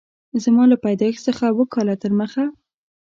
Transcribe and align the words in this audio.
زما 0.43 0.63
له 0.71 0.77
پیدایښت 0.85 1.21
څخه 1.27 1.43
اووه 1.47 1.65
کاله 1.73 1.95
تر 2.03 2.11
مخه 2.19 2.43